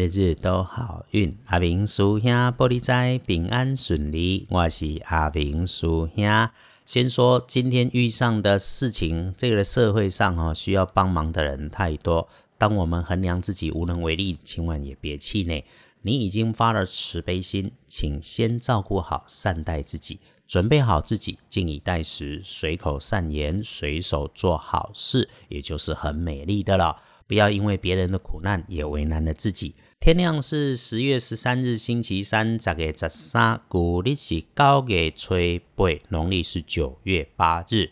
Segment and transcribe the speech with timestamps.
[0.00, 1.36] 日日都好运。
[1.44, 6.48] 阿明叔兄玻璃仔平安顺利，我是阿明叔兄。
[6.86, 12.26] 先说今天遇上的事情，这个社会上哈需要帮忙的人太多。
[12.56, 15.66] 当我们衡量自己无能为力，千万也别气馁。
[16.00, 26.96] 你已经发了慈悲心，请先照顾好、善待自己，准备好自己，静以待时，随口善言，随手做好事，也就是很美丽的了。
[27.26, 29.74] 不要因为别人的苦难也为难了自己。
[30.00, 35.34] 天亮是十月十三日，星期三，十月十三，古历是九月初
[35.76, 37.90] 八，农历是九月八日。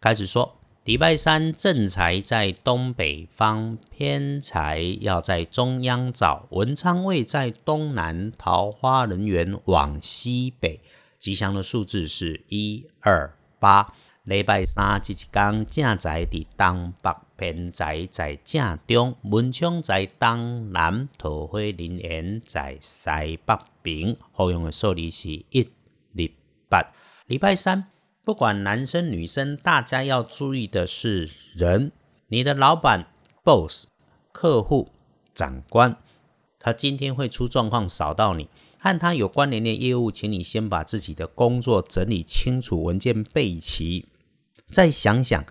[0.00, 10.80] 开始说，礼拜三正财在东北方，偏财要在中央找，文昌位在东南，桃花人员往西北。
[11.18, 13.92] 吉祥的数字是一二八。
[14.30, 23.10] 礼拜三即一天，正在伫东北，偏在在正中，文昌在东南，桃花人缘在西
[23.44, 24.16] 北边。
[24.30, 25.68] 好用的数字是一、
[26.14, 26.28] 二、
[26.68, 26.92] 八。
[27.26, 27.86] 礼拜三，
[28.22, 31.90] 不管男生女生，大家要注意的是人，
[32.28, 33.08] 你的老板、
[33.42, 33.88] boss、
[34.30, 34.90] 客户、
[35.34, 35.96] 长官，
[36.60, 38.48] 他今天会出状况，扫到你。
[38.78, 44.06] 和他有关联的业务，请你先把自己的工作整理清楚，文件备齐。
[44.70, 45.44] 再想想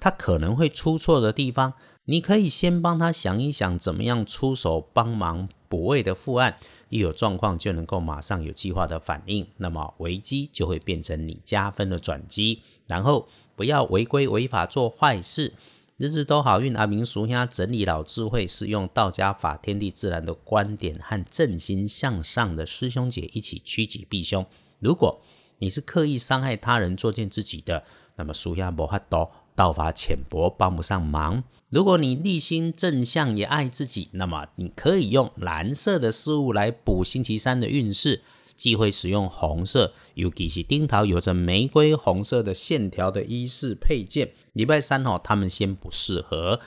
[0.00, 1.74] 他可能会出错的地方，
[2.06, 6.56] 你可以先帮他想一想，怎么样出手帮忙补位的副案，
[6.88, 12.60] 一有状况就能够马上有计划的反应，那么危机就会变成你加分的转机。
[12.86, 15.54] 然后不要违规违法做坏事，
[15.96, 16.74] 日日都好运。
[16.74, 24.44] 阿明叔兄整理老智慧，是用道家法、天地自然的观点和正心向上的师兄姐一起趋吉避凶。
[24.80, 25.22] 如果
[25.58, 27.84] 你是刻意伤害他人、作践自己的，
[28.16, 31.42] 那么属下无法多，道法浅薄，帮不上忙。
[31.70, 38.20] 如果你立心正向，也爱自己，那么你可以用蓝色的事物来补星期三的运势，
[38.56, 44.32] 忌讳使用红色，尤其是丁桃有着玫瑰红色的线条的衣饰配件。
[44.52, 46.60] 礼拜三哦，他们先不适合，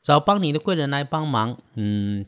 [0.00, 1.58] 找帮你的贵人来帮忙。
[1.74, 2.24] 嗯。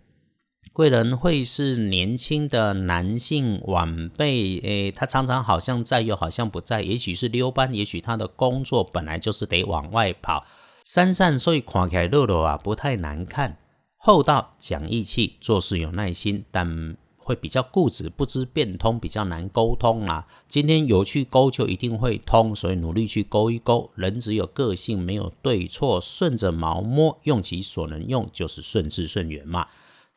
[0.73, 10.45] 贵人会是年轻的男性晚辈，诶，他常常好像在又好像不在，也许是溜班，也许他的工作本来就是得往外跑。
[10.85, 13.57] 三善，所以看起来肉肉啊不太难看，
[13.97, 20.27] 厚道讲义气，做事有耐心，但会比较固执，不知变通，比较难沟通啊。
[20.49, 23.91] 今天有去勾就一定会通，所以努力去勾一勾。
[23.95, 29.69] 人只有个性，没有对错，顺着毛摸，用其所能用，就是顺势顺缘嘛。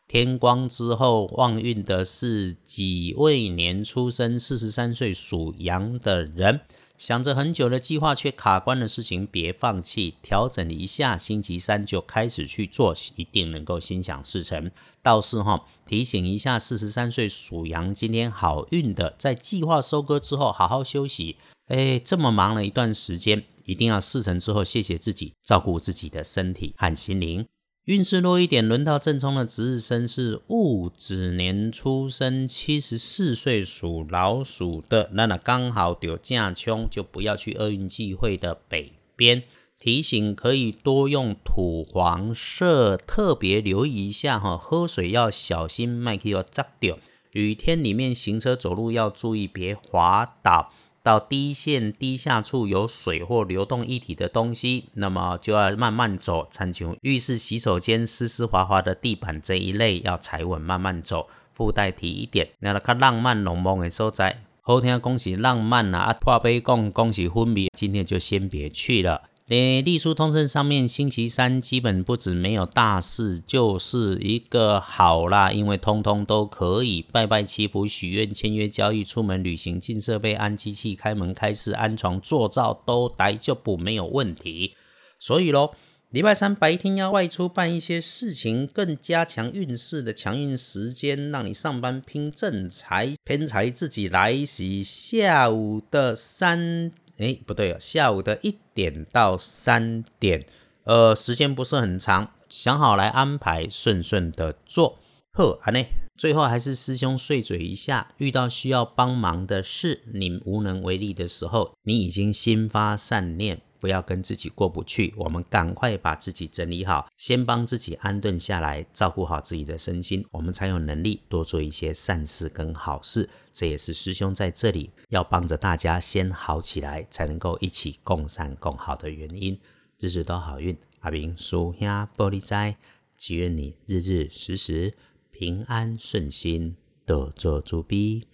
[0.07, 6.61] 天光之后，旺运的是己未年出生、四十三岁属羊的人，
[6.97, 14.71] 想着很久的计划却卡关的事情，别放弃，调整一下，星期三就开始去做，一定能够心想事成。
[15.03, 21.35] 倒是哈，提醒一下四十三岁属羊今天好运的，在计划收割之后好好休息。
[21.67, 27.45] 哎，这么忙了一段时间，一定要事成之后谢谢自己，照顾自己的身体和心灵。
[27.87, 39.43] 运势弱一点，轮到正冲的值日生是戊子年出生，七十四岁属老鼠的，那那刚好有架冲，就不要去厄运忌讳的北边。
[39.79, 46.99] 提醒可以多用土黄色，特别留意一下哈，喝水要小心，麦克要扎掉。
[47.31, 50.73] 雨天里面行车走路要注意，别滑倒。
[51.07, 56.45] 到低线低下处有水或流动液体的东西，那么就要慢慢走。
[56.51, 61.29] 参求浴室、洗手间湿湿滑滑的地板这一类要踩稳慢慢走。
[61.53, 65.99] 附带提一点，那个较浪漫浓梦的所在，好听恭喜浪漫啊！
[65.99, 69.21] 啊，破杯讲恭喜昏迷，今天就先别去了。
[69.49, 84.73] 诶，隶书通胜上面，星期三基本不止没有大事，就是一个好啦，因为通通都可以拜拜祈福、许愿、签约、交易、出门旅行、进设备、安机器、开门开市、安床、做灶都来就不没有问题。
[85.17, 85.73] 所以咯，
[86.09, 94.83] 礼拜三白天要外出办一些事情，更加强运势的强运时间，让你上班拼正财，偏财自己来袭。
[94.83, 96.91] 下午的三。
[97.17, 100.45] 哎，不对哦，下午的一点到三点，
[100.83, 104.99] 呃，时间不是很长，想好来安排，顺顺的做。
[105.33, 105.85] 呵，好呢，
[106.17, 113.61] 最后还是师兄碎嘴一下，遇到需要帮忙的事，你无能为力的时候，你已经心发善念。
[113.79, 123.29] 不要跟自己过不去，我们赶快把自己整理好，先帮自己安顿下来，照顾好自己的身心，我们才有能力多做一些善事跟好事。
[123.53, 129.59] 这也是师兄在这里要帮着大家先好起来，才能够一起共善共好的原因。
[129.99, 132.77] 日日都好运，阿明叔兄玻璃斋，
[133.15, 134.93] 祈愿你日日时时。
[135.31, 136.75] 平安顺心，
[137.05, 138.27] 多做主逼。